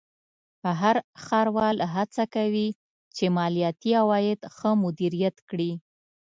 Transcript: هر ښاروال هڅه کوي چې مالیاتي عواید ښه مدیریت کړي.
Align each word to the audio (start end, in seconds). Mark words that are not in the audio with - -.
هر 0.81 0.95
ښاروال 1.23 1.77
هڅه 1.93 2.23
کوي 2.35 2.67
چې 3.15 3.25
مالیاتي 3.37 3.91
عواید 4.01 4.39
ښه 4.55 4.71
مدیریت 4.83 5.35
کړي. 5.49 5.71